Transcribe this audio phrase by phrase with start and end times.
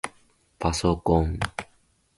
[0.57, 1.39] パソコン